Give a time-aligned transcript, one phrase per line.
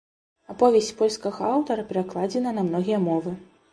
[0.53, 3.31] Аповесць польскага аўтара перакладзена на многія мовы.